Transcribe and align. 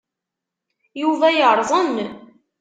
Yuba 1.01 1.27
yerẓen. 1.37 1.95